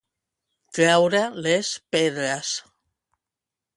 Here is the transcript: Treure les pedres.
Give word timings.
Treure 0.77 1.21
les 1.47 1.71
pedres. 1.97 2.55